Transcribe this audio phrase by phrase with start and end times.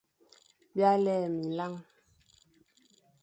[0.75, 1.73] B îa lè minlañ.